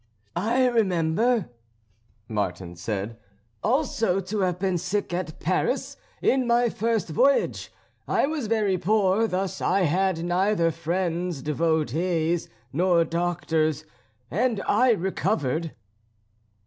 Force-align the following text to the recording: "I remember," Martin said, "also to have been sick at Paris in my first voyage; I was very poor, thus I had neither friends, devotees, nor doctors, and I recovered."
"I 0.35 0.65
remember," 0.67 1.51
Martin 2.27 2.75
said, 2.75 3.19
"also 3.63 4.19
to 4.19 4.39
have 4.39 4.57
been 4.57 4.79
sick 4.79 5.13
at 5.13 5.39
Paris 5.39 5.95
in 6.23 6.47
my 6.47 6.69
first 6.69 7.09
voyage; 7.09 7.71
I 8.07 8.25
was 8.25 8.47
very 8.47 8.79
poor, 8.79 9.27
thus 9.27 9.61
I 9.61 9.81
had 9.81 10.25
neither 10.25 10.71
friends, 10.71 11.43
devotees, 11.43 12.49
nor 12.73 13.05
doctors, 13.05 13.85
and 14.31 14.59
I 14.67 14.89
recovered." 14.93 15.71